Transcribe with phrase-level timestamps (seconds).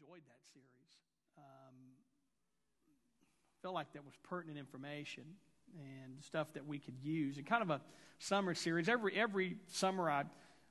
[0.00, 0.66] enjoyed that series.
[1.36, 1.74] Um,
[3.62, 5.24] felt like that was pertinent information
[5.78, 7.36] and stuff that we could use.
[7.36, 7.80] And kind of a
[8.18, 8.88] summer series.
[8.88, 10.24] Every every summer, I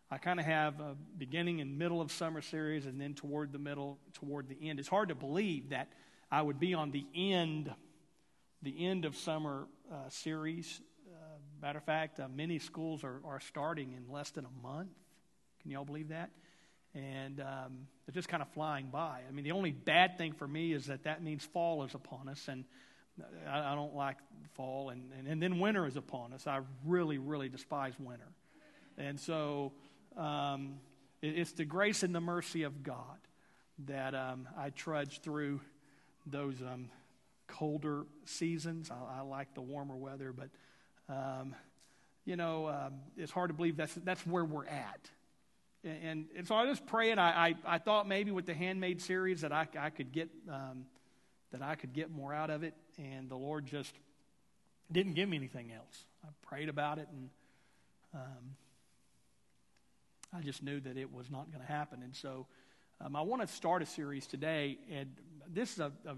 [0.10, 3.60] I kind of have a beginning and middle of summer series, and then toward the
[3.60, 4.80] middle, toward the end.
[4.80, 5.90] It's hard to believe that
[6.32, 7.72] I would be on the end,
[8.62, 10.82] the end of summer uh, series.
[11.08, 14.90] Uh, matter of fact, uh, many schools are, are starting in less than a month.
[15.62, 16.32] Can y'all believe that?
[16.96, 19.22] And um, it's just kind of flying by.
[19.28, 22.28] I mean, the only bad thing for me is that that means fall is upon
[22.28, 22.66] us, and
[23.48, 24.18] I, I don't like
[24.54, 26.48] fall, and, and, and then winter is upon us.
[26.48, 28.28] I really, really despise winter.
[28.98, 29.72] And so
[30.18, 30.80] um,
[31.22, 33.18] it, it's the grace and the mercy of God
[33.86, 35.62] that um, I trudge through
[36.26, 36.90] those um,
[37.48, 38.92] colder seasons.
[38.92, 40.50] I, I, like the warmer weather, but
[41.08, 41.56] um,
[42.26, 45.10] you know, um, it's hard to believe that's that's where we're at.
[45.84, 49.02] And, and, so I just pray, and I, I, I, thought maybe with the handmade
[49.02, 50.86] series that I, I could get um,
[51.52, 53.94] that I could get more out of it, and the Lord just
[54.92, 56.06] didn't give me anything else.
[56.24, 57.30] I prayed about it, and
[58.14, 58.56] um,
[60.34, 62.04] I just knew that it was not going to happen.
[62.04, 62.46] And so
[63.02, 64.78] um, I want to start a series today.
[64.92, 65.12] And
[65.48, 66.16] this is a, a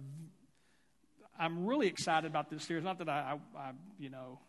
[1.39, 2.83] I'm really excited about this series.
[2.83, 4.39] Not that I, I, I, you know,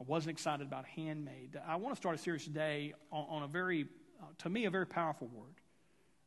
[0.00, 1.58] I wasn't excited about handmade.
[1.66, 3.86] I want to start a series today on, on a very,
[4.22, 5.54] uh, to me, a very powerful word.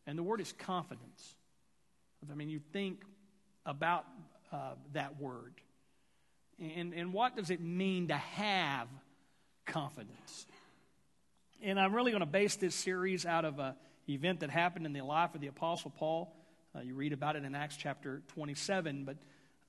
[0.06, 1.36] And the word is confidence.
[2.32, 3.04] I mean, you think
[3.66, 4.06] about
[4.52, 5.54] uh, that word.
[6.60, 8.88] And, and what does it mean to have
[9.66, 10.48] confidence?
[11.62, 13.76] And I'm really going to base this series out of an
[14.08, 16.34] event that happened in the life of the Apostle Paul.
[16.76, 19.06] Uh, you read about it in Acts chapter 27.
[19.06, 19.18] But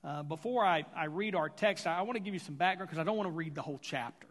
[0.03, 2.89] uh, before I, I read our text, I, I want to give you some background
[2.89, 4.27] because I don't want to read the whole chapter.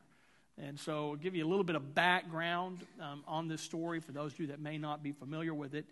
[0.60, 4.10] And so I'll give you a little bit of background um, on this story for
[4.10, 5.86] those of you that may not be familiar with it.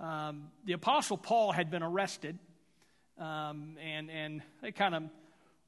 [0.00, 2.36] Um, the Apostle Paul had been arrested,
[3.18, 5.04] um, and, and they kind of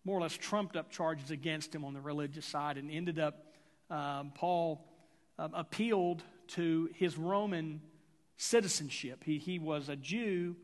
[0.05, 3.53] more or less trumped up charges against him on the religious side and ended up,
[3.89, 4.85] um, Paul
[5.39, 7.81] um, appealed to his Roman
[8.37, 9.23] citizenship.
[9.25, 10.57] He, he was a Jew,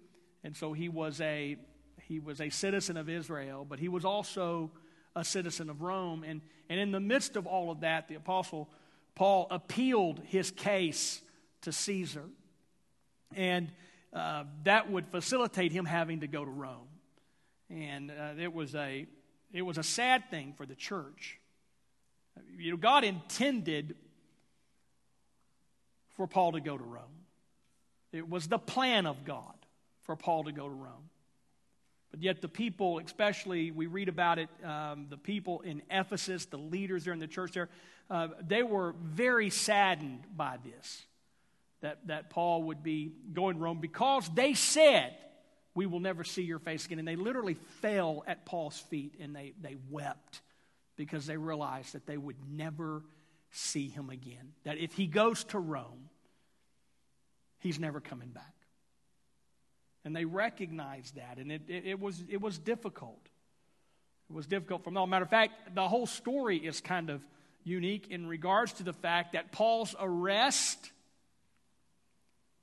[0.43, 1.57] and so he was a,
[2.03, 4.73] he was a citizen of Israel, but he was also
[5.16, 6.22] a citizen of Rome.
[6.22, 8.69] And, and in the midst of all of that, the Apostle
[9.16, 11.21] Paul appealed his case
[11.62, 12.25] to Caesar.
[13.34, 13.72] And
[14.12, 16.88] uh, that would facilitate him having to go to Rome.
[17.71, 19.06] And uh, it, was a,
[19.53, 21.41] it was a sad thing for the church.
[22.59, 23.97] You know, God intended
[26.10, 27.03] for Paul to go to Rome.
[28.12, 29.54] It was the plan of God
[30.03, 31.10] for Paul to go to Rome.
[32.11, 36.56] But yet, the people, especially, we read about it, um, the people in Ephesus, the
[36.56, 37.69] leaders there in the church there,
[38.09, 41.03] uh, they were very saddened by this,
[41.81, 45.15] that, that Paul would be going to Rome because they said,
[45.75, 46.99] We will never see your face again.
[46.99, 50.41] And they literally fell at Paul's feet and they, they wept
[50.97, 53.03] because they realized that they would never
[53.50, 54.53] see him again.
[54.65, 56.09] That if he goes to Rome,
[57.59, 58.56] he's never coming back.
[60.06, 63.19] And they recognized that, and it, it, it was, it was difficult.
[64.31, 65.09] It was difficult for them all.
[65.09, 67.21] Matter of fact, the whole story is kind of
[67.65, 70.93] unique in regards to the fact that Paul's arrest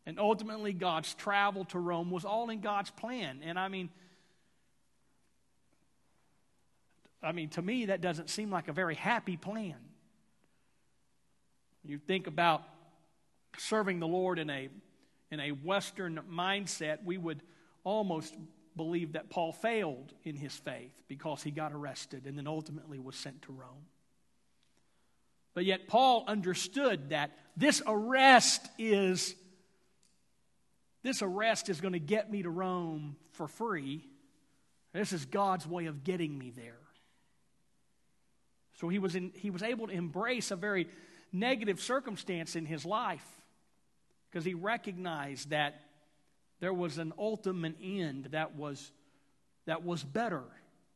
[0.05, 3.41] and ultimately God's travel to Rome was all in God's plan.
[3.43, 3.89] And I mean,
[7.21, 9.75] I mean, to me, that doesn't seem like a very happy plan.
[11.83, 12.63] You think about
[13.57, 14.69] serving the Lord in a,
[15.33, 17.41] in a Western mindset, we would
[17.83, 18.35] almost
[18.75, 23.15] believe that Paul failed in his faith because he got arrested and then ultimately was
[23.15, 23.87] sent to Rome.
[25.55, 29.35] But yet, Paul understood that this arrest is
[31.03, 34.07] this arrest is going to get me to Rome for free.
[34.93, 36.79] This is God's way of getting me there.
[38.79, 40.87] So he was, in, he was able to embrace a very
[41.33, 43.25] negative circumstance in his life
[44.33, 45.79] because he recognized that
[46.59, 48.91] there was an ultimate end that was,
[49.67, 50.41] that was better.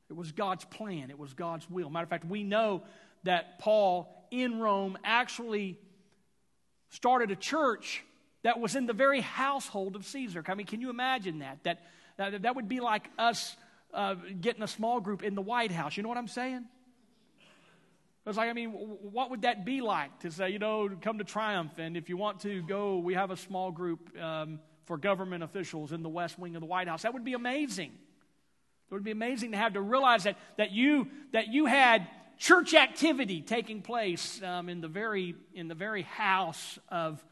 [0.09, 1.91] It was God's plan, it was God's will.
[1.91, 2.81] Matter of fact, we know
[3.25, 5.77] that Paul in Rome actually
[6.89, 8.03] started a church
[8.41, 10.43] that was in the very household of Caesar.
[10.47, 11.59] I mean, can you imagine that?
[11.63, 11.81] That,
[12.17, 13.55] that, that would be like us
[13.93, 15.95] uh, getting a small group in the White House.
[15.95, 16.65] You know what I'm saying?
[18.27, 21.23] It's like, I mean, what would that be like to say, you know, come to
[21.23, 25.43] Triumph, and if you want to go, we have a small group um, for government
[25.43, 27.03] officials in the West Wing of the White House.
[27.03, 27.91] That would be amazing.
[28.89, 32.05] It would be amazing to have to realize that, that, you, that you had
[32.37, 37.23] church activity taking place um, in, the very, in the very house of,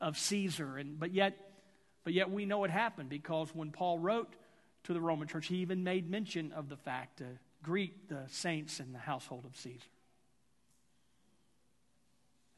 [0.00, 0.78] of Caesar.
[0.78, 1.36] And, but yet,
[2.04, 4.34] But yet we know it happened because when Paul wrote
[4.84, 7.26] to the Roman church, he even made mention of the fact to
[7.62, 9.90] greet the saints in the household of Caesar.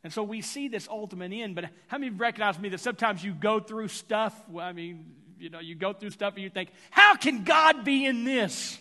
[0.02, 3.34] And so we see this ultimate end, but how many recognize me that sometimes you
[3.34, 4.34] go through stuff?
[4.48, 7.84] Well, I mean, you know, you go through stuff and you think, how can God
[7.84, 8.78] be in this?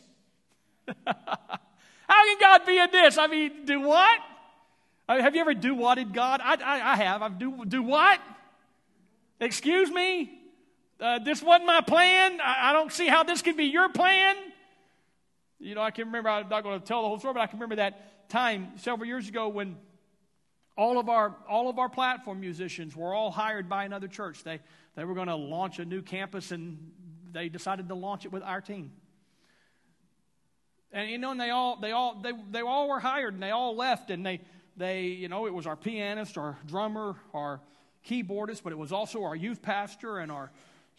[1.06, 3.18] how can God be in this?
[3.18, 4.20] I mean, do what?
[5.08, 6.40] I mean, have you ever do whated God?
[6.44, 7.22] I, I, I have.
[7.22, 8.22] I've do, do what?
[9.42, 10.32] Excuse me?
[11.00, 12.40] Uh, this wasn't my plan.
[12.42, 14.36] I, I don't see how this could be your plan.
[15.60, 17.48] You know, I can remember, I'm not going to tell the whole story, but I
[17.48, 19.78] can remember that time several years ago when
[20.80, 24.46] all of our all of our platform musicians were all hired by another church.
[24.46, 24.62] They
[24.96, 26.92] they were going to launch a new campus, and
[27.34, 28.94] they decided to launch it with our team.
[30.94, 33.52] And you know, and they all they all they they all were hired, and they
[33.52, 34.40] all left, and they
[34.78, 37.60] they you know it was our pianist, our drummer, our
[38.08, 40.50] keyboardist, but it was also our youth pastor and our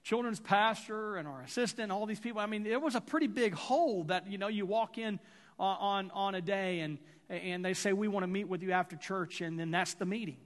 [0.03, 2.39] children's pastor and our assistant, all these people.
[2.39, 5.19] I mean, it was a pretty big hole that you know you walk in
[5.59, 6.99] on on, on a day and
[7.31, 10.07] and they say, We want to meet with you after church, and then that's the
[10.07, 10.37] meeting.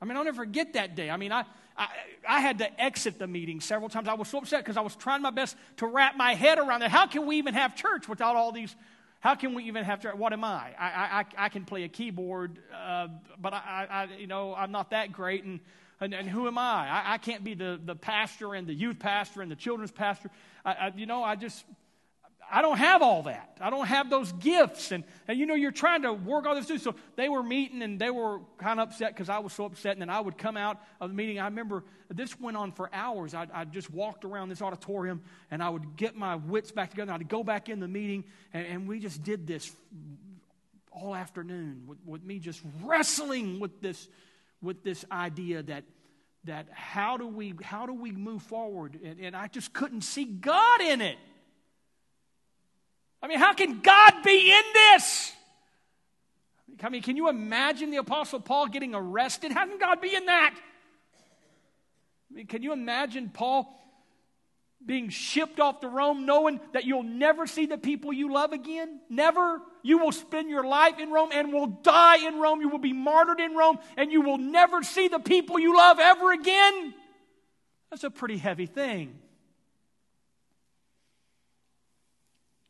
[0.00, 1.08] I mean, I'll never forget that day.
[1.08, 1.44] I mean, I,
[1.76, 1.88] I,
[2.28, 4.08] I had to exit the meeting several times.
[4.08, 6.80] I was so upset because I was trying my best to wrap my head around
[6.80, 6.90] that.
[6.90, 8.74] How can we even have church without all these?
[9.20, 10.14] How can we even have church?
[10.14, 10.74] What am I?
[10.78, 13.08] I, I, I can play a keyboard, uh,
[13.40, 15.44] but I, I, you know, I'm not that great.
[15.44, 15.60] And,
[15.98, 16.88] and, and who am I?
[16.88, 17.14] I?
[17.14, 20.30] I can't be the, the pastor and the youth pastor and the children's pastor.
[20.64, 21.64] I, I, you know, I just,
[22.50, 23.58] I don't have all that.
[23.60, 24.92] I don't have those gifts.
[24.92, 26.78] And, and you know, you're trying to work all this through.
[26.78, 29.92] So they were meeting and they were kind of upset because I was so upset.
[29.92, 31.40] And then I would come out of the meeting.
[31.40, 33.34] I remember this went on for hours.
[33.34, 37.12] I, I just walked around this auditorium and I would get my wits back together.
[37.12, 39.74] I'd go back in the meeting and, and we just did this
[40.92, 44.08] all afternoon with, with me just wrestling with this,
[44.62, 45.84] with this idea that
[46.44, 50.24] that how do we how do we move forward and, and i just couldn't see
[50.24, 51.18] god in it
[53.22, 55.32] I mean, how can God be in this?
[56.82, 59.52] I mean, can you imagine the Apostle Paul getting arrested?
[59.52, 60.54] How can God be in that?
[62.30, 63.72] I mean, can you imagine Paul
[64.84, 69.00] being shipped off to Rome knowing that you'll never see the people you love again?
[69.08, 69.60] Never.
[69.82, 72.60] You will spend your life in Rome and will die in Rome.
[72.60, 75.98] You will be martyred in Rome and you will never see the people you love
[75.98, 76.94] ever again.
[77.90, 79.18] That's a pretty heavy thing.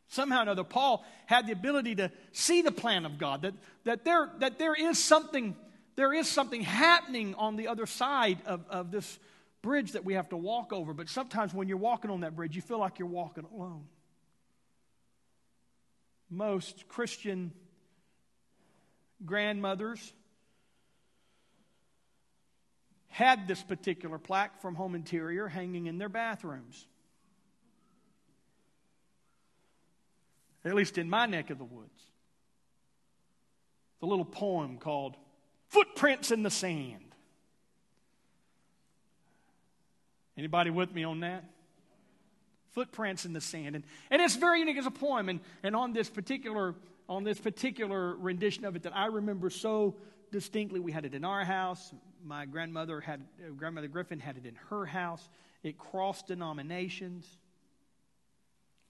[0.09, 3.55] Somehow or another, Paul had the ability to see the plan of God, that,
[3.85, 5.57] that, there, that there, is something,
[5.97, 9.19] there is something happening on the other side of, of this
[9.63, 10.95] bridge that we have to walk over.
[10.95, 13.85] But sometimes when you're walking on that bridge, you feel like you're walking alone.
[16.31, 17.53] Most Christian
[19.25, 20.13] grandmothers
[23.09, 26.87] had this particular plaque from Home Interior hanging in their bathrooms.
[30.67, 32.03] At least in my neck of the woods.
[34.01, 35.17] The little poem called
[35.69, 37.07] Footprints in the Sand.
[40.37, 41.45] Anybody with me on that?
[42.73, 43.75] Footprints in the sand.
[43.75, 45.31] And, and it's very unique as a poem.
[45.31, 46.75] And, and on this particular
[47.09, 49.95] on this particular rendition of it that I remember so
[50.33, 51.95] distinctly, we had it in our house.
[52.25, 55.29] My grandmother had uh, grandmother Griffin had it in her house.
[55.63, 57.39] It crossed denominations.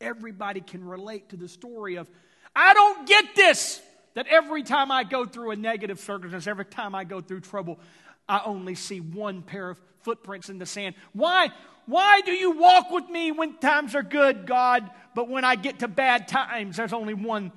[0.00, 2.08] Everybody can relate to the story of,
[2.54, 3.80] I don't get this.
[4.14, 7.78] That every time I go through a negative circumstance, every time I go through trouble,
[8.26, 10.94] I only see one pair of footprints in the sand.
[11.12, 11.50] Why?
[11.84, 15.80] Why do you walk with me when times are good, God, but when I get
[15.80, 17.52] to bad times, there's only one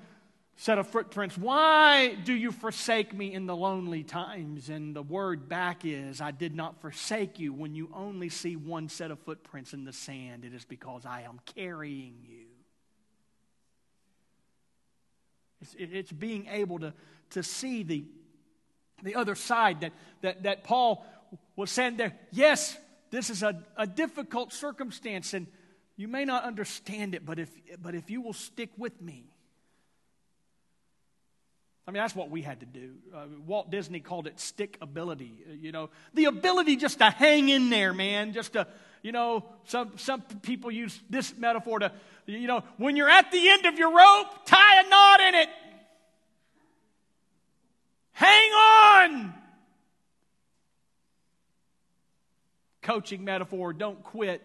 [0.60, 1.38] set of footprints.
[1.38, 4.68] Why do you forsake me in the lonely times?
[4.68, 7.54] And the word back is, I did not forsake you.
[7.54, 11.22] When you only see one set of footprints in the sand, it is because I
[11.22, 12.48] am carrying you.
[15.62, 16.94] It's, it's being able to,
[17.30, 18.04] to see the,
[19.02, 21.06] the other side that, that, that Paul
[21.56, 22.18] was saying there.
[22.32, 22.78] Yes,
[23.12, 25.48] this is a, a difficult circumstance, and
[25.96, 27.50] you may not understand it, but if,
[27.82, 29.24] but if you will stick with me,
[31.90, 32.92] I mean, that's what we had to do.
[33.12, 35.44] Uh, Walt Disney called it stick ability.
[35.50, 38.32] Uh, you know, the ability just to hang in there, man.
[38.32, 38.68] Just to,
[39.02, 41.92] you know, some, some people use this metaphor to,
[42.28, 45.50] you know, when you're at the end of your rope, tie a knot in it.
[48.12, 49.34] Hang on.
[52.84, 54.44] Coaching metaphor, don't quit.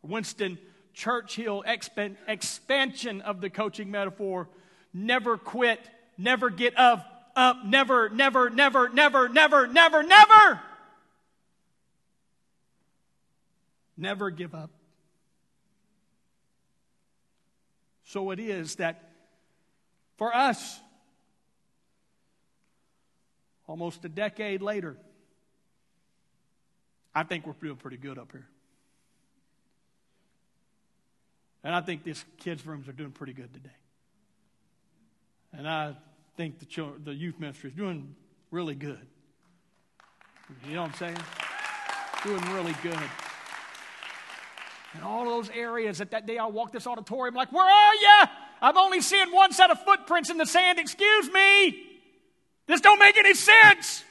[0.00, 0.56] Winston
[0.96, 4.48] Churchill expan- expansion of the coaching metaphor
[4.94, 5.78] never quit,
[6.16, 10.60] never get up, up, never, never, never, never, never, never, never.
[13.98, 14.70] Never give up.
[18.04, 19.10] So it is that
[20.16, 20.80] for us,
[23.66, 24.96] almost a decade later,
[27.14, 28.48] I think we're doing pretty good up here.
[31.66, 33.74] And I think these kids' rooms are doing pretty good today.
[35.52, 35.96] And I
[36.36, 38.14] think the, children, the youth ministry is doing
[38.52, 39.04] really good.
[40.68, 41.18] You know what I'm saying?
[42.22, 43.10] Doing really good.
[44.94, 48.28] And all those areas that that day I walked this auditorium, like, where are you?
[48.62, 50.78] I'm only seeing one set of footprints in the sand.
[50.78, 51.82] Excuse me.
[52.68, 54.04] This don't make any sense.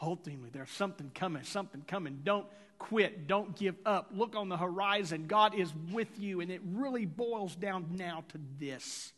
[0.00, 2.20] Ultimately, there's something coming, something coming.
[2.24, 2.46] Don't
[2.78, 3.26] quit.
[3.26, 4.10] Don't give up.
[4.14, 5.26] Look on the horizon.
[5.26, 6.40] God is with you.
[6.40, 9.12] And it really boils down now to this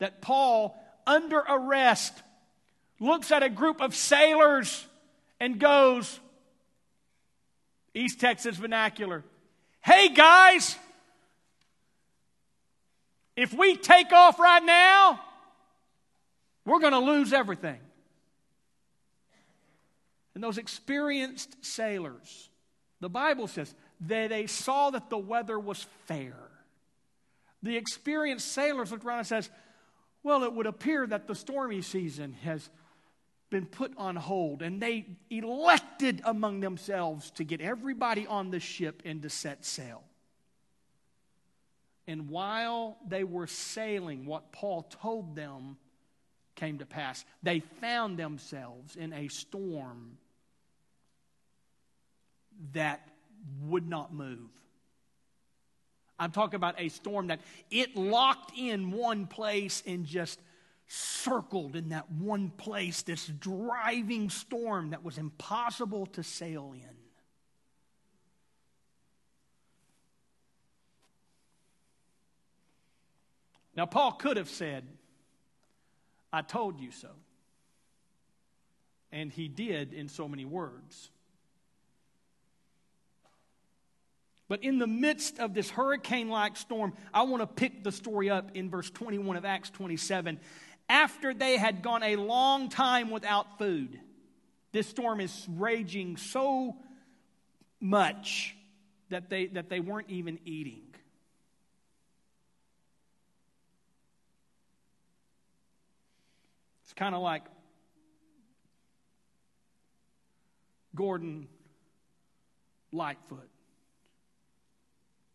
[0.00, 0.76] that Paul,
[1.06, 2.14] under arrest,
[2.98, 4.86] looks at a group of sailors
[5.38, 6.18] and goes,
[7.94, 9.24] East Texas vernacular,
[9.82, 10.76] hey guys,
[13.36, 15.20] if we take off right now,
[16.64, 17.78] we're going to lose everything.
[20.40, 22.48] And those experienced sailors,
[22.98, 23.74] the Bible says,
[24.06, 26.38] that they saw that the weather was fair.
[27.62, 29.50] The experienced sailors looked around and says,
[30.22, 32.70] well, it would appear that the stormy season has
[33.50, 39.02] been put on hold, and they elected among themselves to get everybody on the ship
[39.04, 40.02] and to set sail.
[42.06, 45.76] And while they were sailing, what Paul told them
[46.54, 47.26] came to pass.
[47.42, 50.16] They found themselves in a storm
[52.72, 53.08] that
[53.62, 54.50] would not move.
[56.18, 57.40] I'm talking about a storm that
[57.70, 60.38] it locked in one place and just
[60.86, 66.96] circled in that one place, this driving storm that was impossible to sail in.
[73.76, 74.84] Now, Paul could have said,
[76.32, 77.08] I told you so.
[79.12, 81.10] And he did in so many words.
[84.50, 88.30] But in the midst of this hurricane like storm, I want to pick the story
[88.30, 90.40] up in verse 21 of Acts 27.
[90.88, 94.00] After they had gone a long time without food,
[94.72, 96.74] this storm is raging so
[97.78, 98.56] much
[99.10, 100.82] that they, that they weren't even eating.
[106.82, 107.44] It's kind of like
[110.96, 111.46] Gordon
[112.90, 113.49] Lightfoot.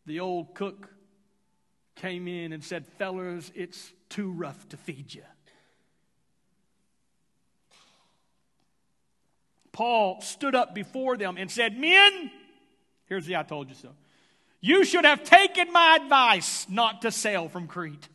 [0.05, 0.89] The old cook
[1.95, 5.23] came in and said, Fellers, it's too rough to feed you.
[9.71, 12.31] Paul stood up before them and said, Men,
[13.07, 13.89] here's the I told you so.
[14.61, 18.07] You should have taken my advice not to sail from Crete.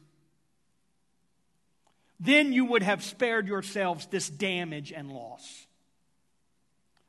[2.19, 5.67] Then you would have spared yourselves this damage and loss.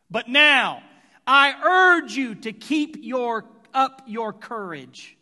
[0.09, 0.83] But now,
[1.25, 5.17] I urge you to keep your, up your courage,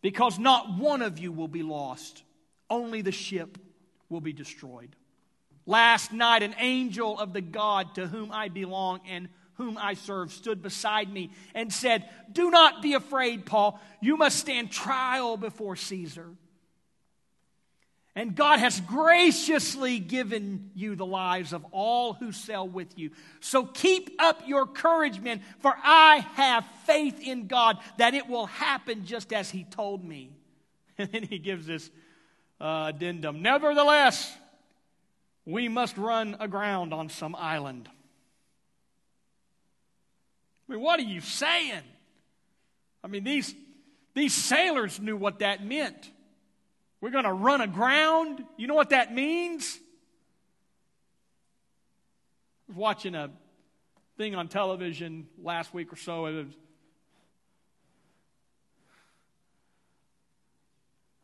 [0.00, 2.22] because not one of you will be lost,
[2.68, 3.58] only the ship
[4.08, 4.94] will be destroyed.
[5.64, 10.32] Last night, an angel of the God to whom I belong and whom I serve
[10.32, 13.80] stood beside me and said, Do not be afraid, Paul.
[14.00, 16.28] You must stand trial before Caesar.
[18.14, 23.10] And God has graciously given you the lives of all who sail with you.
[23.40, 28.46] So keep up your courage, men, for I have faith in God that it will
[28.46, 30.30] happen just as He told me.
[30.98, 31.90] And then He gives this
[32.60, 34.36] uh, addendum Nevertheless,
[35.46, 37.88] we must run aground on some island.
[40.68, 41.82] I mean, what are you saying?
[43.02, 43.54] I mean, these,
[44.14, 46.10] these sailors knew what that meant.
[47.02, 48.44] We're going to run aground.
[48.56, 49.76] You know what that means?
[52.68, 53.30] I was watching a
[54.16, 56.26] thing on television last week or so.
[56.26, 56.46] It was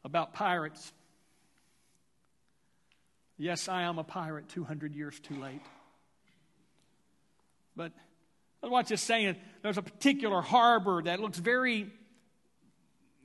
[0.04, 0.92] about pirates.
[3.36, 5.62] Yes, I am a pirate 200 years too late.
[7.76, 7.92] But
[8.64, 11.92] I watch this saying there's a particular harbor that looks very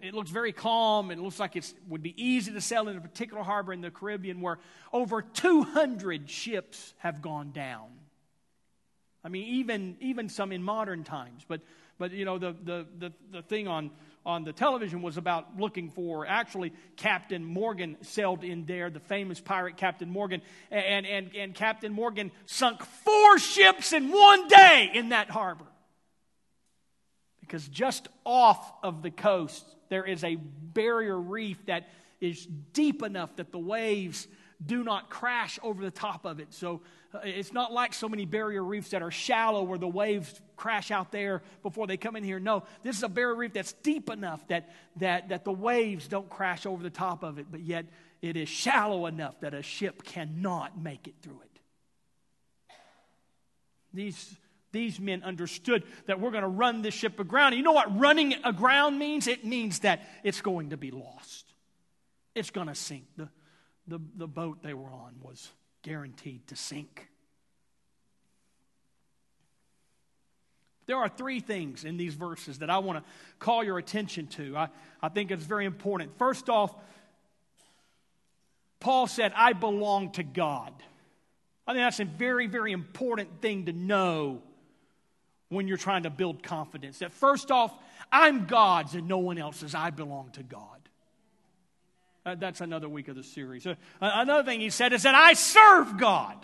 [0.04, 1.12] it looks very calm.
[1.12, 3.90] It looks like it would be easy to sail in a particular harbor in the
[3.90, 4.60] Caribbean where
[4.92, 7.88] over 200 ships have gone down.
[9.24, 11.46] I mean, even, even some in modern times.
[11.48, 11.62] But,
[11.98, 13.92] but you know, the, the, the, the thing on,
[14.26, 19.40] on the television was about looking for actually Captain Morgan sailed in there, the famous
[19.40, 20.42] pirate Captain Morgan.
[20.70, 25.66] And, and, and Captain Morgan sunk four ships in one day in that harbor.
[27.40, 31.88] Because just off of the coast, there is a barrier reef that
[32.20, 34.28] is deep enough that the waves
[34.66, 36.54] do not crash over the top of it.
[36.54, 36.82] So
[37.14, 40.90] uh, it's not like so many barrier reefs that are shallow where the waves crash
[40.90, 42.40] out there before they come in here.
[42.40, 46.30] No, this is a barrier reef that's deep enough that, that, that the waves don't
[46.30, 47.86] crash over the top of it, but yet
[48.22, 51.60] it is shallow enough that a ship cannot make it through it.
[53.94, 54.36] These,
[54.74, 57.54] these men understood that we're going to run this ship aground.
[57.56, 59.28] You know what running aground means?
[59.28, 61.46] It means that it's going to be lost,
[62.36, 63.06] it's going to sink.
[63.16, 63.30] The,
[63.88, 65.50] the, the boat they were on was
[65.84, 67.08] guaranteed to sink.
[70.86, 73.06] There are three things in these verses that I want to
[73.40, 74.58] call your attention to.
[74.58, 74.70] I,
[75.02, 76.18] I think it's very important.
[76.18, 76.76] First off,
[78.82, 80.74] Paul said, I belong to God.
[81.66, 84.42] I think that's a very, very important thing to know
[85.50, 87.00] when you're trying to build confidence.
[87.00, 87.74] That first off,
[88.12, 89.76] I'm God's and no one else's.
[89.76, 90.68] I belong to God.
[92.26, 93.68] Uh, that's another week of the series.
[93.68, 96.38] Uh, another thing he said is that I serve God.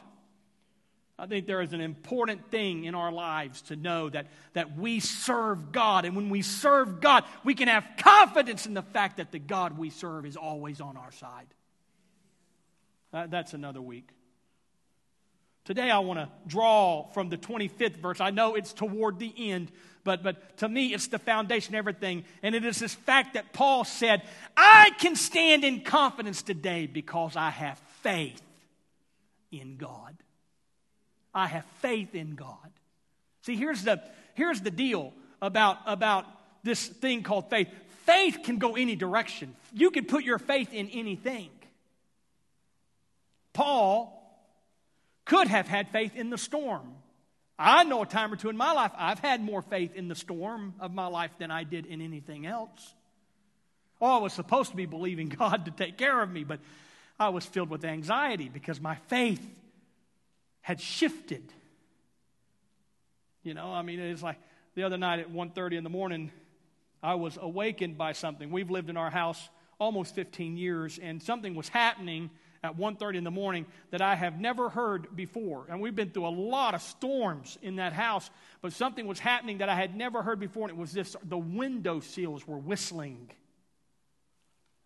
[1.18, 5.02] I think there is an important thing in our lives to know that, that we
[5.02, 6.06] serve God.
[6.06, 9.78] And when we serve God, we can have confidence in the fact that the God
[9.78, 11.48] we serve is always on our side.
[13.12, 14.08] Uh, that's another week.
[15.70, 18.20] Today, I want to draw from the 25th verse.
[18.20, 19.72] I know it's toward the end,
[20.04, 22.24] but, but to me, it's the foundation of everything.
[22.42, 24.24] And it is this fact that Paul said,
[24.58, 28.42] I can stand in confidence today because I have faith
[29.52, 30.18] in God.
[31.36, 32.72] I have faith in God.
[33.44, 34.02] See, here's the,
[34.34, 36.26] here's the deal about, about
[36.64, 37.68] this thing called faith
[38.08, 41.52] faith can go any direction, you can put your faith in anything.
[43.54, 44.19] Paul
[45.30, 46.96] could have had faith in the storm.
[47.58, 50.16] I know a time or two in my life I've had more faith in the
[50.16, 52.94] storm of my life than I did in anything else.
[54.02, 56.60] Oh, I was supposed to be believing God to take care of me, but
[57.20, 59.46] I was filled with anxiety because my faith
[60.62, 61.44] had shifted.
[63.44, 64.38] You know, I mean, it's like
[64.74, 66.32] the other night at 1.30 in the morning,
[67.04, 68.50] I was awakened by something.
[68.50, 69.48] We've lived in our house
[69.80, 72.32] almost 15 years, and something was happening
[72.64, 75.66] at 1.30 in the morning that I have never heard before.
[75.70, 78.30] And we've been through a lot of storms in that house,
[78.62, 81.38] but something was happening that I had never heard before, and it was this the
[81.38, 83.30] window seals were whistling.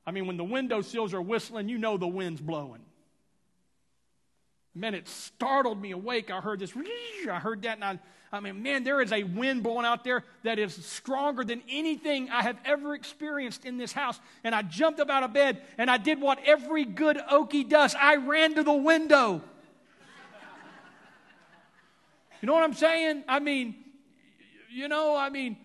[0.05, 2.81] I mean, when the window seals are whistling, you know the wind's blowing.
[4.75, 6.31] Man, it startled me awake.
[6.31, 6.73] I heard this,
[7.29, 7.99] I heard that, and I,
[8.33, 12.31] I mean, man, there is a wind blowing out there that is stronger than anything
[12.31, 14.19] I have ever experienced in this house.
[14.43, 17.93] And I jumped up out of bed and I did what every good Okie does
[17.93, 19.43] I ran to the window.
[22.41, 23.23] You know what I'm saying?
[23.27, 23.75] I mean,
[24.71, 25.55] you know, I mean,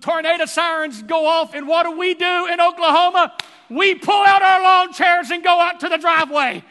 [0.00, 3.34] tornado sirens go off, and what do we do in Oklahoma?
[3.70, 6.62] We pull out our lawn chairs and go out to the driveway.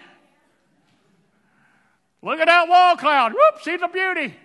[2.21, 3.31] Look at that wall cloud.
[3.31, 4.35] Whoop, she's a beauty.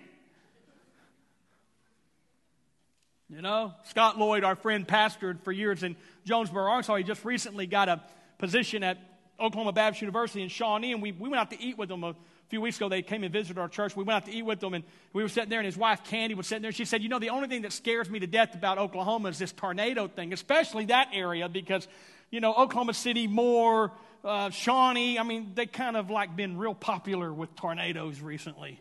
[3.27, 6.97] You know, Scott Lloyd, our friend, pastored for years in Jonesboro, Arkansas.
[6.97, 8.03] He just recently got a
[8.37, 8.99] position at
[9.39, 12.15] Oklahoma Baptist University in Shawnee, and we, we went out to eat with them a
[12.49, 12.87] few weeks ago.
[12.87, 13.95] They came and visited our church.
[13.95, 16.03] We went out to eat with them, and we were sitting there, and his wife,
[16.03, 16.71] Candy, was sitting there.
[16.71, 19.39] She said, You know, the only thing that scares me to death about Oklahoma is
[19.39, 21.87] this tornado thing, especially that area, because,
[22.29, 23.91] you know, Oklahoma City, Moore,
[24.23, 28.79] uh, Shawnee, I mean, they kind of like been real popular with tornadoes recently.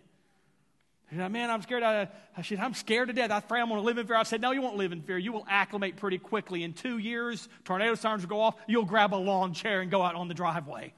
[1.17, 1.83] Man, I'm scared.
[1.83, 3.31] I, I said, I'm scared to death.
[3.31, 4.17] I afraid I'm going to live in fear.
[4.17, 5.19] I said, no, you won't live in fear.
[5.19, 6.63] You will acclimate pretty quickly.
[6.63, 8.57] In two years, tornado sirens will go off.
[8.67, 10.93] You'll grab a lawn chair and go out on the driveway.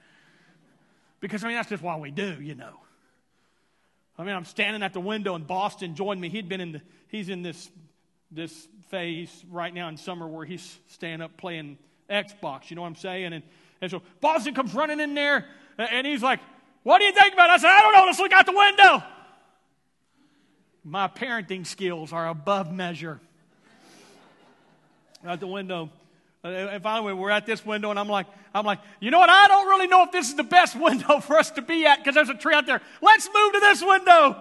[1.20, 2.81] Because, I mean, that's just what we do, you know.
[4.18, 6.29] I mean, I'm standing at the window and Boston joined me.
[6.29, 7.70] He'd been in the, he's in this,
[8.31, 12.70] this phase right now in summer where he's standing up playing Xbox.
[12.70, 13.33] You know what I'm saying?
[13.33, 13.42] And
[13.81, 15.46] and so Boston comes running in there,
[15.79, 16.40] and he's like,
[16.83, 17.55] What do you think about it?
[17.55, 18.05] I said, I don't know.
[18.07, 19.02] Let's look out the window.
[20.88, 23.18] My parenting skills are above measure.
[25.27, 25.90] out the window.
[26.44, 29.29] Uh, and finally, we're at this window, and I'm like, I'm like, you know what?
[29.29, 31.99] I don't really know if this is the best window for us to be at
[31.99, 32.81] because there's a tree out there.
[33.03, 34.40] Let's move to this window.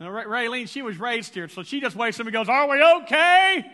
[0.00, 3.64] Raylene, she was raised here, so she just waits and goes, Are we okay?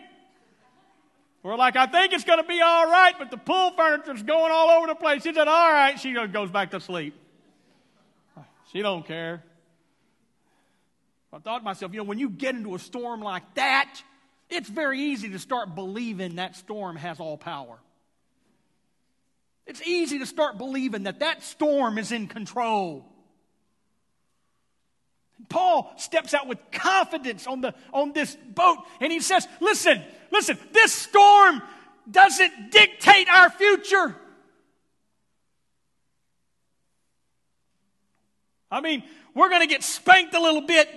[1.41, 4.51] We're like, I think it's going to be all right, but the pool furniture's going
[4.51, 5.23] all over the place.
[5.23, 5.97] She said, all right.
[5.97, 7.15] She goes back to sleep.
[8.73, 9.43] She don't care.
[11.33, 14.01] I thought to myself, you know, when you get into a storm like that,
[14.49, 17.77] it's very easy to start believing that storm has all power.
[19.65, 23.05] It's easy to start believing that that storm is in control.
[25.49, 30.57] Paul steps out with confidence on, the, on this boat and he says, Listen, listen,
[30.71, 31.61] this storm
[32.09, 34.15] doesn't dictate our future.
[38.71, 40.89] I mean, we're going to get spanked a little bit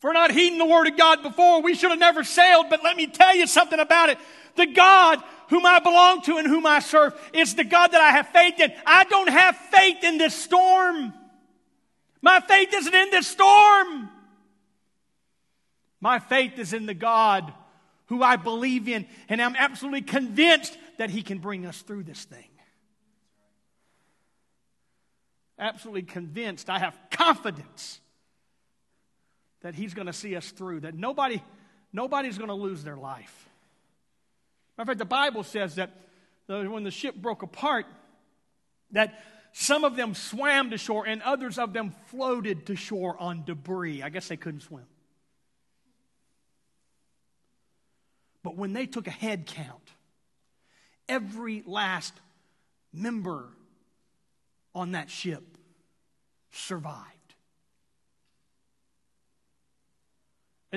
[0.00, 1.62] for not heeding the word of God before.
[1.62, 4.18] We should have never sailed, but let me tell you something about it.
[4.56, 8.10] The God whom I belong to and whom I serve is the God that I
[8.10, 8.72] have faith in.
[8.84, 11.14] I don't have faith in this storm.
[12.20, 14.10] My faith isn't in this storm.
[16.00, 17.52] My faith is in the God
[18.06, 22.24] who I believe in, and I'm absolutely convinced that He can bring us through this
[22.24, 22.48] thing.
[25.58, 26.68] Absolutely convinced.
[26.68, 28.00] I have confidence
[29.66, 31.42] that He's going to see us through, that nobody,
[31.92, 33.48] nobody's going to lose their life.
[34.78, 35.90] Matter of fact, the Bible says that
[36.46, 37.84] when the ship broke apart,
[38.92, 39.20] that
[39.52, 44.04] some of them swam to shore and others of them floated to shore on debris.
[44.04, 44.86] I guess they couldn't swim.
[48.44, 49.90] But when they took a head count,
[51.08, 52.14] every last
[52.92, 53.48] member
[54.76, 55.42] on that ship
[56.52, 57.15] survived.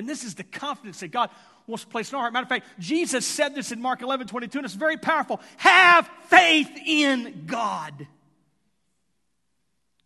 [0.00, 1.30] And this is the confidence that God
[1.66, 2.32] wants to place in our heart.
[2.32, 5.40] Matter of fact, Jesus said this in Mark 11 22, and it's very powerful.
[5.58, 8.06] Have faith in God.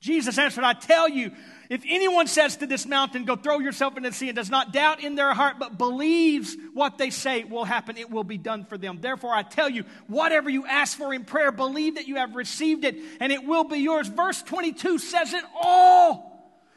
[0.00, 1.30] Jesus answered, I tell you,
[1.70, 4.72] if anyone says to this mountain, Go throw yourself into the sea, and does not
[4.72, 8.66] doubt in their heart, but believes what they say will happen, it will be done
[8.66, 8.98] for them.
[9.00, 12.84] Therefore, I tell you, whatever you ask for in prayer, believe that you have received
[12.84, 14.08] it, and it will be yours.
[14.08, 16.33] Verse 22 says it all.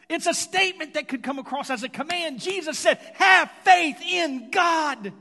[0.09, 2.39] It's a statement that could come across as a command.
[2.39, 5.11] Jesus said, Have faith in God.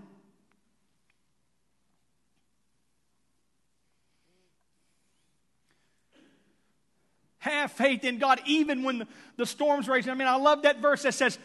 [7.38, 10.10] Have faith in God even when the, storm's raging.
[10.10, 11.38] I mean, I love that verse that says,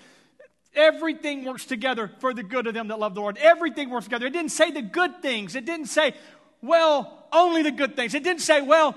[0.73, 3.38] Everything works together for the good of them that love the Lord.
[3.38, 4.27] Everything works together.
[4.27, 5.56] It didn't say the good things.
[5.56, 6.15] It didn't say,
[6.62, 8.13] well, only the good things.
[8.13, 8.95] It didn't say, well,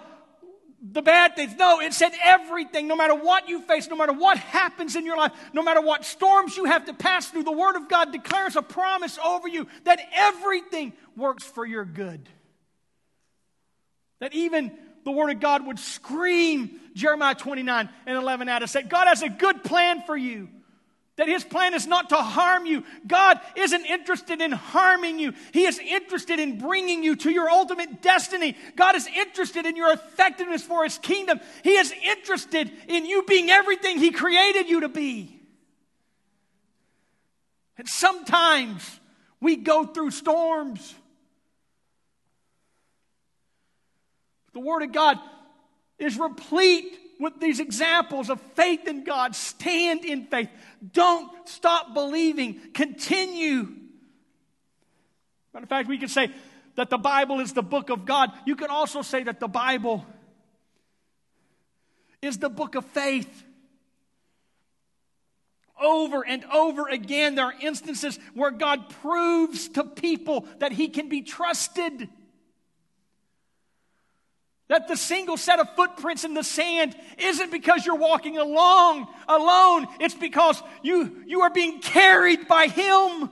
[0.92, 1.54] the bad things.
[1.56, 5.16] No, it said everything, no matter what you face, no matter what happens in your
[5.16, 8.54] life, no matter what storms you have to pass through, the Word of God declares
[8.54, 12.28] a promise over you that everything works for your good.
[14.20, 14.72] That even
[15.04, 19.22] the Word of God would scream Jeremiah 29 and 11 at us that God has
[19.22, 20.48] a good plan for you.
[21.16, 22.82] That his plan is not to harm you.
[23.06, 25.32] God isn't interested in harming you.
[25.52, 28.56] He is interested in bringing you to your ultimate destiny.
[28.74, 31.38] God is interested in your effectiveness for his kingdom.
[31.62, 35.40] He is interested in you being everything he created you to be.
[37.78, 39.00] And sometimes
[39.40, 40.94] we go through storms.
[44.52, 45.18] The Word of God
[45.98, 49.34] is replete with these examples of faith in God.
[49.34, 50.48] Stand in faith.
[50.92, 52.60] Don't stop believing.
[52.72, 53.68] Continue.
[55.52, 56.30] Matter of fact, we can say
[56.74, 58.32] that the Bible is the book of God.
[58.44, 60.04] You can also say that the Bible
[62.20, 63.44] is the book of faith.
[65.80, 71.08] Over and over again, there are instances where God proves to people that He can
[71.08, 72.08] be trusted.
[74.68, 79.86] That the single set of footprints in the sand isn't because you're walking along alone.
[80.00, 83.30] It's because you, you are being carried by Him.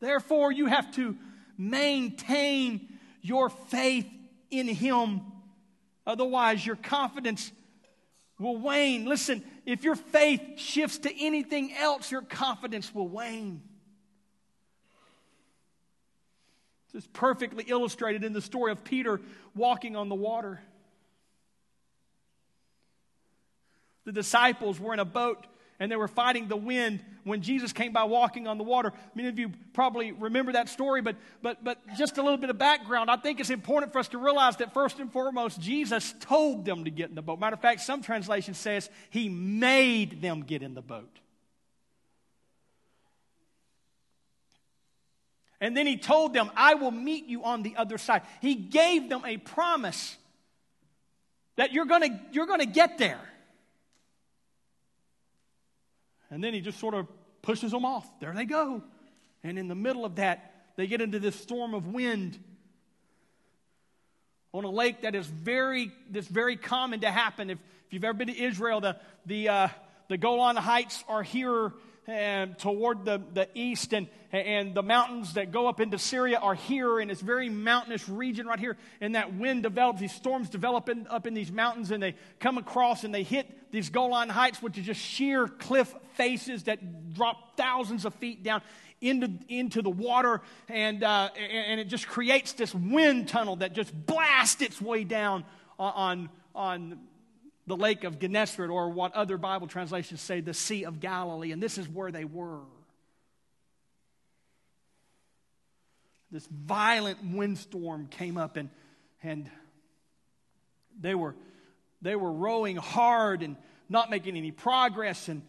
[0.00, 1.16] Therefore, you have to
[1.56, 2.88] maintain
[3.20, 4.06] your faith
[4.50, 5.22] in Him.
[6.06, 7.50] Otherwise, your confidence
[8.38, 9.04] will wane.
[9.06, 13.60] Listen, if your faith shifts to anything else, your confidence will wane.
[16.92, 19.20] This is perfectly illustrated in the story of Peter
[19.54, 20.60] walking on the water.
[24.04, 25.46] The disciples were in a boat
[25.80, 28.92] and they were fighting the wind when Jesus came by walking on the water.
[29.14, 32.58] Many of you probably remember that story, but, but, but just a little bit of
[32.58, 33.10] background.
[33.10, 36.84] I think it's important for us to realize that first and foremost, Jesus told them
[36.84, 37.38] to get in the boat.
[37.38, 41.20] Matter of fact, some translation says he made them get in the boat.
[45.60, 48.22] And then he told them, I will meet you on the other side.
[48.40, 50.16] He gave them a promise
[51.56, 53.20] that you're going you're going to get there.
[56.30, 57.08] And then he just sort of
[57.42, 58.08] pushes them off.
[58.20, 58.82] There they go.
[59.42, 62.38] And in the middle of that, they get into this storm of wind.
[64.52, 67.50] on a lake that is very, that's very common to happen.
[67.50, 69.68] If, if you've ever been to Israel, the, the, uh,
[70.08, 71.72] the Golan Heights are here
[72.08, 76.54] and toward the, the east, and, and the mountains that go up into Syria are
[76.54, 78.78] here, in this very mountainous region right here.
[79.02, 82.56] And that wind develops, these storms develop in, up in these mountains, and they come
[82.56, 87.56] across and they hit these Golan Heights, which are just sheer cliff faces that drop
[87.58, 88.62] thousands of feet down
[89.02, 93.94] into, into the water, and, uh, and it just creates this wind tunnel that just
[94.06, 95.44] blasts its way down
[95.78, 96.98] on, on
[97.68, 101.52] the lake of Gennesaret, or what other Bible translations say, the Sea of Galilee.
[101.52, 102.60] And this is where they were.
[106.30, 108.70] This violent windstorm came up, and,
[109.22, 109.50] and
[110.98, 111.34] they, were,
[112.02, 113.56] they were rowing hard and
[113.88, 115.42] not making any progress and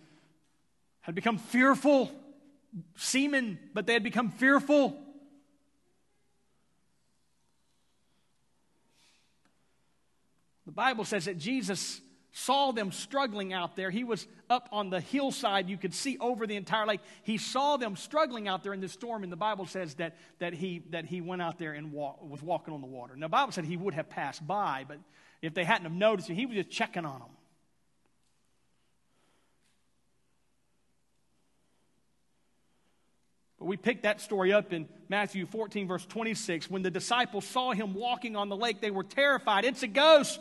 [1.01, 2.11] had become fearful.
[2.97, 4.95] Seamen, but they had become fearful.
[10.65, 11.99] The Bible says that Jesus
[12.31, 13.89] saw them struggling out there.
[13.89, 15.69] He was up on the hillside.
[15.69, 17.01] You could see over the entire lake.
[17.23, 20.53] He saw them struggling out there in the storm, and the Bible says that, that,
[20.53, 23.15] he, that he went out there and walk, was walking on the water.
[23.15, 24.99] Now, the Bible said he would have passed by, but
[25.41, 27.29] if they hadn't have noticed it, he was just checking on them.
[33.57, 36.69] But we picked that story up in Matthew 14, verse 26.
[36.69, 39.65] When the disciples saw him walking on the lake, they were terrified.
[39.65, 40.39] It's a ghost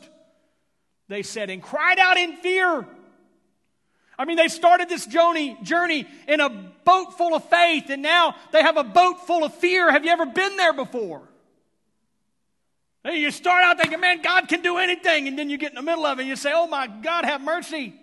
[1.09, 2.87] they said, and cried out in fear.
[4.19, 8.35] I mean, they started this journey, journey in a boat full of faith, and now
[8.53, 9.91] they have a boat full of fear.
[9.91, 11.23] Have you ever been there before?
[13.05, 15.83] You start out thinking, man, God can do anything, and then you get in the
[15.83, 17.95] middle of it and you say, oh my God, have mercy.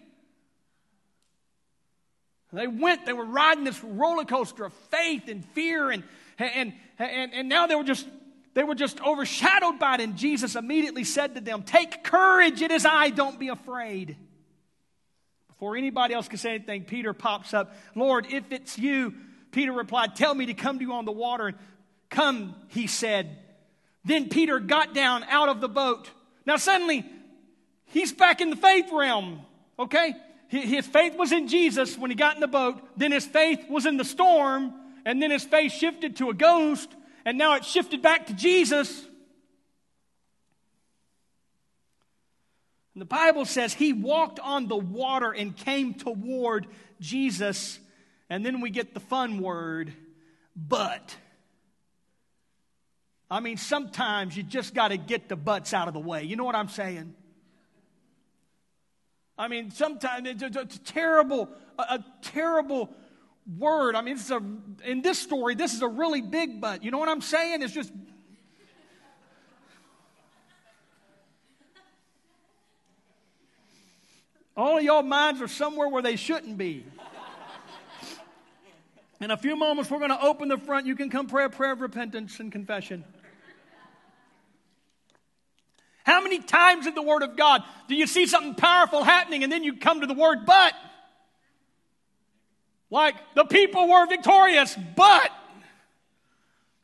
[2.54, 6.04] They went, they were riding this roller coaster of faith and fear, and,
[6.40, 8.08] and, and, and now they were just
[8.56, 12.72] they were just overshadowed by it, and Jesus immediately said to them, Take courage, it
[12.72, 14.18] is I, don't be afraid.
[15.50, 19.14] Before anybody else can say anything, Peter pops up, Lord, if it's you,
[19.52, 21.48] Peter replied, Tell me to come to you on the water.
[21.48, 21.58] And
[22.10, 23.38] come, he said.
[24.04, 26.10] Then Peter got down out of the boat.
[26.46, 27.06] Now, suddenly,
[27.86, 29.42] he's back in the faith realm,
[29.78, 30.16] okay?
[30.48, 33.86] His faith was in Jesus when he got in the boat, then his faith was
[33.86, 34.74] in the storm,
[35.06, 36.90] and then his faith shifted to a ghost,
[37.26, 39.04] and now it's shifted back to Jesus.
[42.94, 46.68] And the Bible says he walked on the water and came toward
[47.02, 47.80] Jesus.
[48.30, 49.94] And then we get the fun word,
[50.56, 51.18] but.
[53.30, 56.24] I mean, sometimes you just got to get the butts out of the way.
[56.24, 57.16] You know what I'm saying?
[59.38, 62.90] I mean, sometimes it's a, terrible, a terrible
[63.58, 63.96] word.
[63.96, 64.42] I mean, is a,
[64.86, 66.84] in this story, this is a really big but.
[66.84, 67.62] You know what I'm saying?
[67.62, 67.92] It's just.
[74.58, 76.86] All of y'all minds are somewhere where they shouldn't be.
[79.22, 80.86] In a few moments, we're going to open the front.
[80.86, 83.04] You can come pray a prayer of repentance and confession.
[86.06, 89.52] How many times in the Word of God do you see something powerful happening and
[89.52, 90.74] then you come to the word but?
[92.96, 95.30] Like the people were victorious, but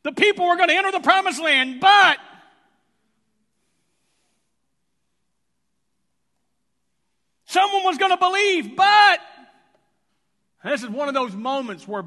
[0.02, 2.18] the people were going to enter the promised land, but
[7.46, 9.20] someone was going to believe, but
[10.62, 12.04] this is one of those moments where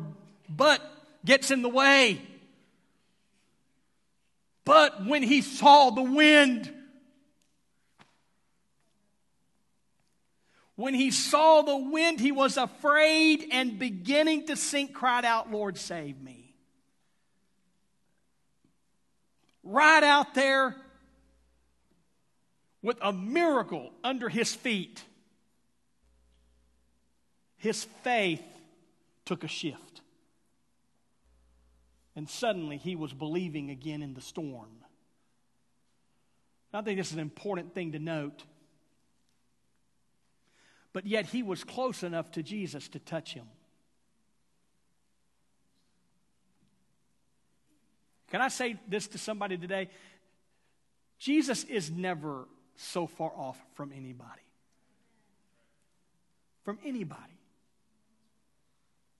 [0.48, 0.84] but
[1.26, 2.22] gets in the way.
[4.66, 6.72] But when he saw the wind,
[10.76, 15.78] When he saw the wind, he was afraid and beginning to sink, cried out, Lord,
[15.78, 16.54] save me.
[19.64, 20.76] Right out there
[22.82, 25.04] with a miracle under his feet,
[27.58, 28.44] his faith
[29.24, 30.02] took a shift.
[32.18, 34.70] And suddenly he was believing again in the storm.
[36.74, 38.44] I think this is an important thing to note
[40.96, 43.44] but yet he was close enough to Jesus to touch him.
[48.32, 49.90] Can I say this to somebody today?
[51.20, 54.42] Jesus is never so far off from anybody.
[56.64, 57.22] From anybody.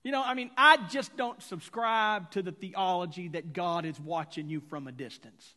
[0.02, 4.48] You know, I mean, I just don't subscribe to the theology that God is watching
[4.48, 5.54] you from a distance.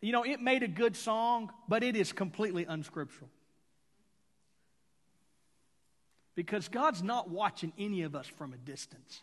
[0.00, 3.30] You know, it made a good song, but it is completely unscriptural.
[6.38, 9.22] Because God's not watching any of us from a distance.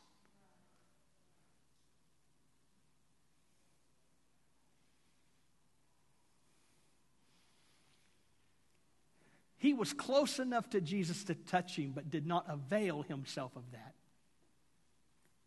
[9.55, 13.63] He was close enough to Jesus to touch him, but did not avail himself of
[13.71, 13.93] that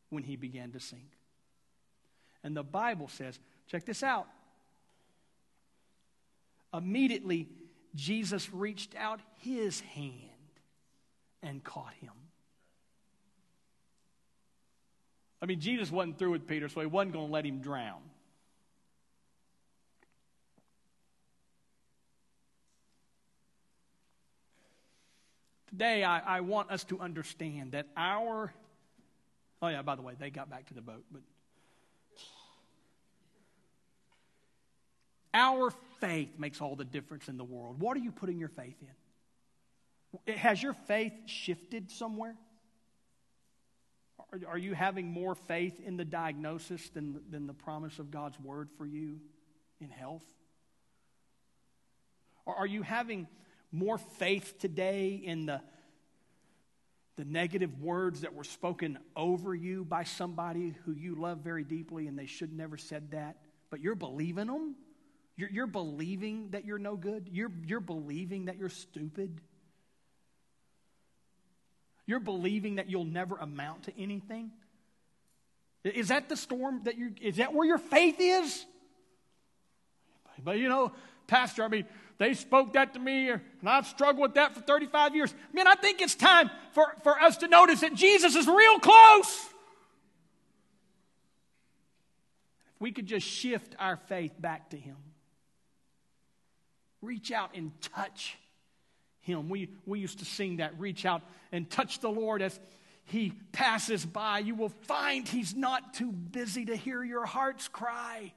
[0.08, 1.18] when he began to sink.
[2.42, 4.26] And the Bible says, check this out.
[6.72, 7.46] Immediately,
[7.94, 10.27] Jesus reached out his hand
[11.42, 12.12] and caught him.
[15.40, 18.00] I mean, Jesus wasn't through with Peter, so he wasn't going to let him drown.
[25.70, 28.52] Today, I, I want us to understand that our.
[29.62, 31.22] Oh, yeah, by the way, they got back to the boat, but.
[35.34, 37.78] Our faith makes all the difference in the world.
[37.78, 38.88] What are you putting your faith in?
[40.26, 42.34] Has your faith shifted somewhere?
[44.46, 48.68] Are, you having more faith in the diagnosis than, than the promise of God's word
[48.76, 49.20] for you
[49.80, 50.24] in health?
[52.44, 53.26] Or are you having
[53.72, 55.62] more faith today in the,
[57.16, 62.06] the negative words that were spoken over you by somebody who you love very deeply
[62.06, 63.36] and they should never said that,
[63.70, 64.76] but you're believing them?
[65.36, 67.30] You're, you're believing that you're no good?
[67.32, 69.40] You're, you're believing that you're stupid?
[72.08, 74.50] You're believing that you'll never amount to anything?
[75.84, 78.64] Is that the storm that you is that where your faith is?
[80.42, 80.92] But you know,
[81.26, 81.84] Pastor, I mean,
[82.16, 85.34] they spoke that to me, and I've struggled with that for 35 years.
[85.52, 89.46] Man, I think it's time for, for us to notice that Jesus is real close.
[92.74, 94.96] If we could just shift our faith back to Him,
[97.02, 98.38] reach out and touch
[99.28, 99.48] Him.
[99.48, 102.58] We, we used to sing that reach out and touch the Lord as
[103.04, 104.40] He passes by.
[104.40, 108.32] You will find He's not too busy to hear your heart's cry.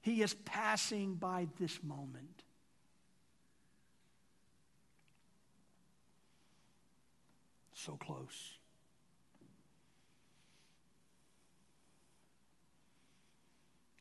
[0.00, 2.38] He is passing by this moment.
[7.78, 8.57] so close.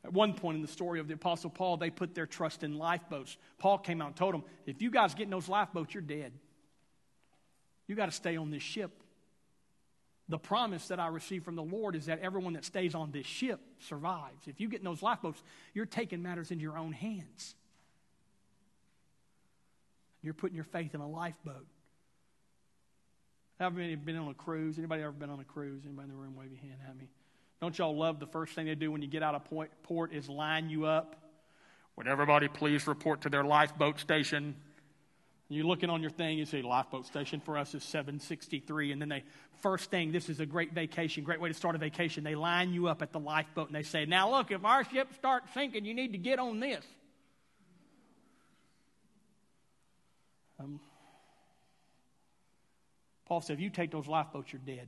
[0.07, 2.77] At one point in the story of the Apostle Paul, they put their trust in
[2.77, 3.35] lifeboats.
[3.57, 6.31] Paul came out and told them, if you guys get in those lifeboats, you're dead.
[7.87, 9.03] You got to stay on this ship.
[10.29, 13.25] The promise that I received from the Lord is that everyone that stays on this
[13.25, 14.47] ship survives.
[14.47, 15.43] If you get in those lifeboats,
[15.73, 17.55] you're taking matters into your own hands.
[20.21, 21.67] You're putting your faith in a lifeboat.
[23.59, 24.77] Have any been on a cruise?
[24.77, 25.83] Anybody ever been on a cruise?
[25.85, 27.09] Anybody in the room wave your hand at me?
[27.61, 29.43] Don't y'all love the first thing they do when you get out of
[29.83, 31.15] port is line you up?
[31.95, 34.55] Would everybody please report to their lifeboat station?
[35.49, 38.91] You're looking on your thing, you see lifeboat station for us is 763.
[38.91, 39.23] And then they,
[39.61, 42.23] first thing, this is a great vacation, great way to start a vacation.
[42.23, 45.13] They line you up at the lifeboat and they say, Now look, if our ship
[45.15, 46.85] starts sinking, you need to get on this.
[50.59, 50.79] Um,
[53.25, 54.87] Paul said, if you take those lifeboats, you're dead.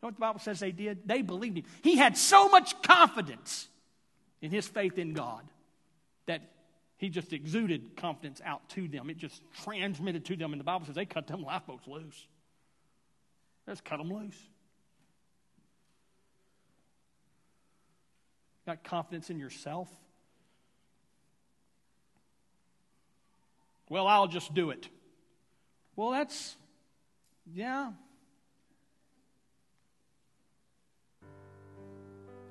[0.00, 1.08] You know what the Bible says they did?
[1.08, 1.64] They believed him.
[1.82, 3.66] He had so much confidence
[4.40, 5.42] in his faith in God
[6.26, 6.42] that
[6.98, 9.10] he just exuded confidence out to them.
[9.10, 10.52] It just transmitted to them.
[10.52, 12.26] And the Bible says they cut them lifeboats loose.
[13.66, 14.38] Just cut them loose.
[18.66, 19.88] Got confidence in yourself?
[23.88, 24.88] Well, I'll just do it.
[25.96, 26.54] Well, that's,
[27.52, 27.92] yeah.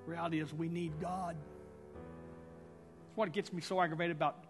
[0.08, 1.36] Reality is we need God.
[1.96, 4.44] That's what gets me so aggravated about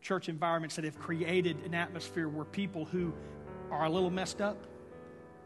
[0.00, 3.12] church environments that have created an atmosphere where people who
[3.70, 4.56] are a little messed up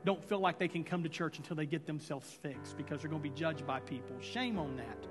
[0.04, 3.10] don't feel like they can come to church until they get themselves fixed because they're
[3.10, 4.16] going to be judged by people.
[4.20, 5.06] Shame on that.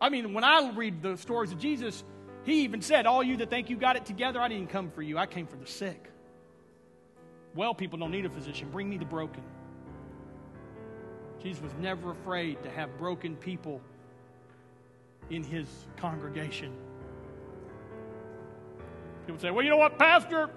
[0.00, 2.04] I mean, when I read the stories of Jesus,
[2.44, 5.02] he even said, All you that think you got it together, I didn't come for
[5.02, 5.16] you.
[5.16, 6.08] I came for the sick.
[7.54, 8.68] Well, people don't need a physician.
[8.70, 9.42] Bring me the broken.
[11.42, 13.80] Jesus was never afraid to have broken people
[15.30, 16.72] in his congregation.
[19.26, 20.50] People say, Well, you know what, Pastor?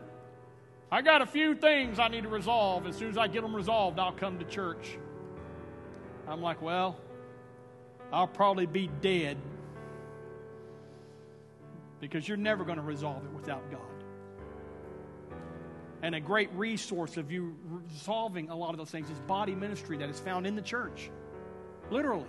[0.91, 2.86] I got a few things I need to resolve.
[2.86, 4.97] As soon as I get them resolved, I'll come to church.
[6.28, 6.97] I'm like, Well,
[8.14, 9.38] I'll probably be dead
[11.99, 13.95] because you're never going to resolve it without God.
[16.06, 19.97] And a great resource of you resolving a lot of those things is body ministry
[19.97, 21.10] that is found in the church.
[21.89, 22.28] Literally.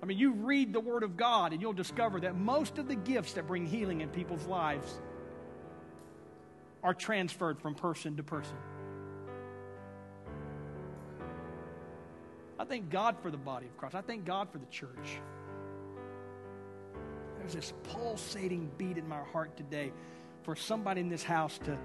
[0.00, 2.94] I mean, you read the Word of God and you'll discover that most of the
[2.94, 5.00] gifts that bring healing in people's lives
[6.84, 8.56] are transferred from person to person.
[12.56, 13.96] I thank God for the body of Christ.
[13.96, 15.18] I thank God for the church.
[17.40, 19.90] there's this pulsating beat in my heart today
[20.44, 21.76] for somebody in this house to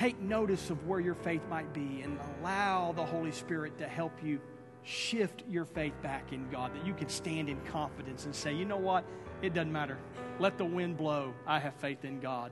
[0.00, 4.12] take notice of where your faith might be and allow the Holy Spirit to help
[4.24, 4.40] you
[4.82, 8.64] shift your faith back in God, that you can stand in confidence and say, you
[8.64, 9.04] know what?
[9.42, 9.98] It doesn't matter.
[10.38, 11.34] Let the wind blow.
[11.46, 12.50] I have faith in God.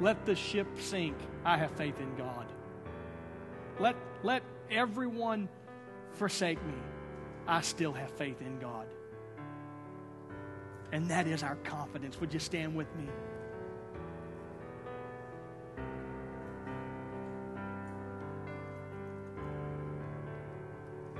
[0.00, 1.16] Let the ship sink.
[1.44, 2.46] I have faith in God.
[3.78, 5.48] Let, let everyone
[6.14, 6.74] forsake me.
[7.46, 8.88] I still have faith in God.
[10.90, 12.18] And that is our confidence.
[12.20, 13.06] Would you stand with me?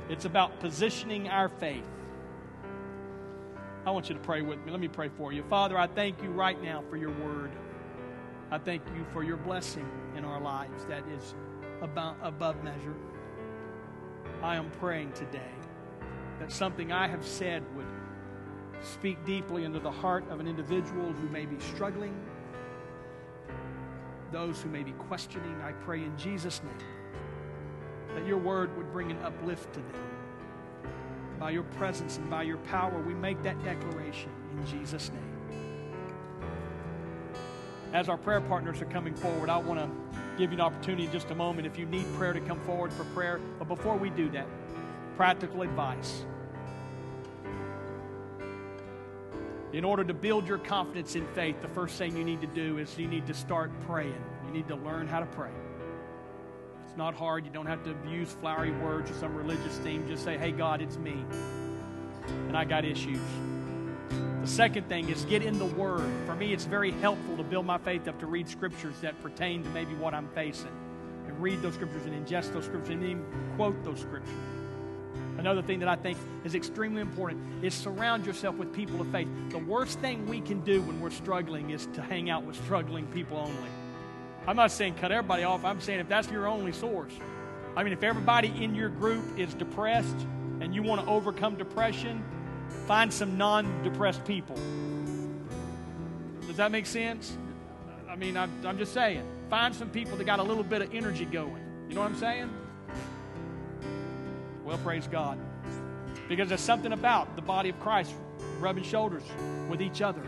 [0.08, 1.86] It's about positioning our faith.
[3.86, 4.70] I want you to pray with me.
[4.70, 5.42] Let me pray for you.
[5.44, 7.52] Father, I thank you right now for your word.
[8.50, 11.34] I thank you for your blessing in our lives that is
[11.82, 12.94] above measure.
[14.42, 15.40] I am praying today
[16.38, 17.86] that something I have said would
[18.82, 22.14] speak deeply into the heart of an individual who may be struggling,
[24.32, 25.60] those who may be questioning.
[25.62, 26.88] I pray in Jesus' name
[28.14, 30.00] that your word would bring an uplift to them.
[31.38, 35.34] By your presence and by your power, we make that declaration in Jesus' name.
[37.92, 39.88] As our prayer partners are coming forward, I want to
[40.36, 42.92] give you an opportunity in just a moment if you need prayer to come forward
[42.92, 43.40] for prayer.
[43.58, 44.46] But before we do that,
[45.16, 46.24] practical advice.
[49.72, 52.78] In order to build your confidence in faith, the first thing you need to do
[52.78, 54.24] is you need to start praying.
[54.46, 55.50] You need to learn how to pray.
[56.94, 57.44] It's not hard.
[57.44, 60.06] You don't have to use flowery words or some religious theme.
[60.06, 61.24] Just say, hey, God, it's me.
[62.46, 63.18] And I got issues.
[64.40, 66.08] The second thing is get in the Word.
[66.24, 69.64] For me, it's very helpful to build my faith up to read scriptures that pertain
[69.64, 70.70] to maybe what I'm facing.
[71.26, 73.24] And read those scriptures and ingest those scriptures and even
[73.56, 74.36] quote those scriptures.
[75.36, 79.26] Another thing that I think is extremely important is surround yourself with people of faith.
[79.50, 83.08] The worst thing we can do when we're struggling is to hang out with struggling
[83.08, 83.83] people only.
[84.46, 85.64] I'm not saying cut everybody off.
[85.64, 87.12] I'm saying if that's your only source.
[87.76, 90.16] I mean, if everybody in your group is depressed
[90.60, 92.22] and you want to overcome depression,
[92.86, 94.56] find some non depressed people.
[96.46, 97.36] Does that make sense?
[98.08, 99.24] I mean, I'm, I'm just saying.
[99.48, 101.62] Find some people that got a little bit of energy going.
[101.88, 102.50] You know what I'm saying?
[104.64, 105.38] Well, praise God.
[106.28, 108.14] Because there's something about the body of Christ
[108.60, 109.24] rubbing shoulders
[109.68, 110.22] with each other.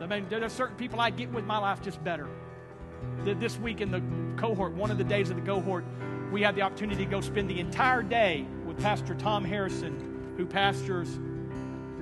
[0.00, 2.28] I mean, there's certain people I get with my life just better
[3.24, 4.02] this week in the
[4.36, 5.84] cohort, one of the days of the cohort,
[6.30, 10.46] we had the opportunity to go spend the entire day with Pastor Tom Harrison, who
[10.46, 11.18] pastors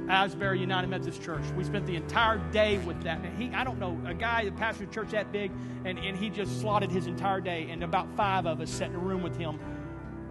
[0.09, 1.43] Asbury United Methodist Church.
[1.57, 3.21] We spent the entire day with that.
[3.39, 5.51] He, I don't know, a guy that pastored a church that big,
[5.85, 8.97] and, and he just slotted his entire day, and about five of us sat in
[8.97, 9.59] a room with him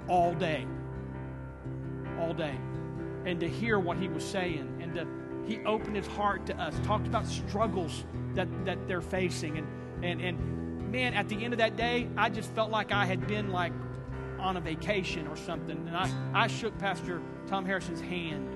[0.08, 0.66] all day.
[2.20, 2.56] All day.
[3.26, 5.08] And to hear what he was saying, and to,
[5.46, 9.68] he opened his heart to us, talked about struggles that, that they're facing, and,
[10.06, 13.28] and, and man, at the end of that day, I just felt like I had
[13.28, 13.74] been like
[14.40, 15.78] on a vacation or something.
[15.88, 18.48] And I, I shook Pastor Tom Harrison's hand.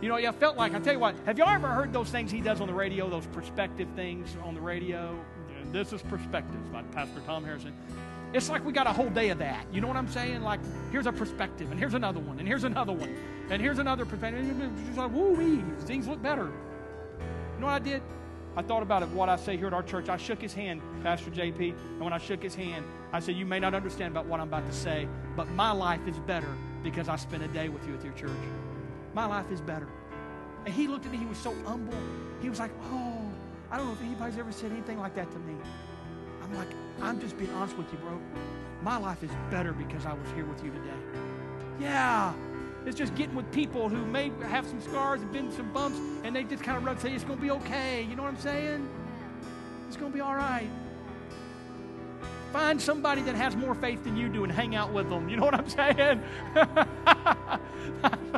[0.00, 2.30] You know, I felt like, I tell you what, have y'all ever heard those things
[2.30, 5.18] he does on the radio, those perspective things on the radio?
[5.72, 7.74] This is Perspectives by Pastor Tom Harrison.
[8.32, 9.66] It's like we got a whole day of that.
[9.72, 10.42] You know what I'm saying?
[10.42, 10.60] Like,
[10.92, 13.14] here's a perspective, and here's another one, and here's another one,
[13.50, 14.54] and here's another perspective.
[14.88, 16.44] It's like, woo wee, things look better.
[16.44, 18.02] You know what I did?
[18.56, 20.08] I thought about it, what I say here at our church.
[20.08, 23.44] I shook his hand, Pastor JP, and when I shook his hand, I said, You
[23.44, 26.48] may not understand about what I'm about to say, but my life is better
[26.82, 28.30] because I spent a day with you at your church.
[29.12, 29.88] My life is better.
[30.64, 31.98] And he looked at me, he was so humble.
[32.40, 33.30] He was like, Oh,
[33.70, 35.54] I don't know if anybody's ever said anything like that to me.
[36.42, 36.68] I'm like,
[37.02, 38.18] I'm just being honest with you, bro.
[38.82, 41.20] My life is better because I was here with you today.
[41.78, 42.32] Yeah,
[42.86, 46.34] it's just getting with people who may have some scars and been some bumps, and
[46.34, 48.02] they just kind of rub say it's going to be okay.
[48.02, 48.88] You know what I'm saying?
[49.88, 50.68] It's going to be all right.
[52.52, 55.28] Find somebody that has more faith than you do and hang out with them.
[55.28, 56.22] You know what I'm saying?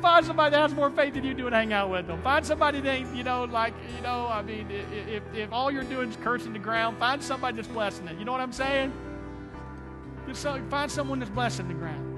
[0.00, 2.22] find somebody that has more faith than you do and hang out with them.
[2.22, 6.10] Find somebody that, you know, like, you know, I mean, if, if all you're doing
[6.10, 8.18] is cursing the ground, find somebody that's blessing it.
[8.18, 8.92] You know what I'm saying?
[10.26, 12.09] Just find someone that's blessing the ground.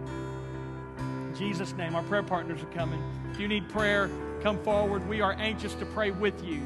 [1.34, 1.94] Jesus' name.
[1.94, 3.02] Our prayer partners are coming.
[3.30, 4.10] If you need prayer,
[4.42, 5.08] come forward.
[5.08, 6.62] We are anxious to pray with you.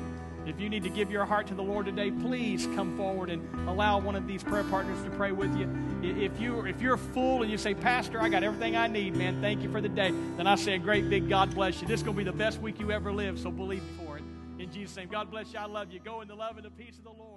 [0.46, 3.68] If you need to give your heart to the Lord today, please come forward and
[3.68, 5.68] allow one of these prayer partners to pray with you.
[6.02, 9.40] If you if you're full and you say, Pastor, I got everything I need, man,
[9.40, 11.88] thank you for the day, then I say a great big God bless you.
[11.88, 14.24] This is gonna be the best week you ever lived, so believe for it.
[14.60, 15.58] In Jesus' name, God bless you.
[15.58, 15.98] I love you.
[15.98, 17.35] Go in the love and the peace of the Lord.